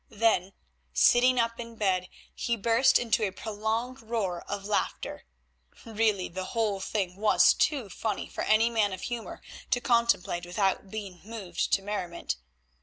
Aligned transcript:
Then, 0.09 0.53
sitting 0.95 1.39
up 1.39 1.59
in 1.59 1.75
bed, 1.75 2.09
he 2.33 2.55
burst 2.57 2.97
into 2.97 3.21
a 3.21 3.29
prolonged 3.31 4.01
roar 4.01 4.41
of 4.49 4.65
laughter. 4.65 5.27
Really 5.85 6.27
the 6.27 6.43
whole 6.57 6.79
thing 6.79 7.17
was 7.17 7.53
too 7.53 7.87
funny 7.87 8.27
for 8.27 8.43
any 8.43 8.71
man 8.71 8.93
of 8.93 9.03
humour 9.03 9.43
to 9.69 9.79
contemplate 9.79 10.43
without 10.43 10.89
being 10.89 11.21
moved 11.23 11.71
to 11.73 11.83
merriment. 11.83 12.37